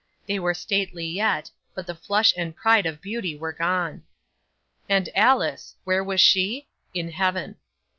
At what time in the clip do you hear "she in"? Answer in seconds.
6.19-7.11